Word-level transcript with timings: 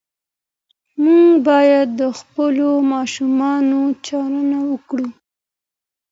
موږ 1.03 1.31
باید 1.47 1.87
د 2.01 2.03
خپلو 2.19 2.69
ماشومانو 2.93 3.79
څارنه 4.05 4.59
وکړو. 4.71 5.07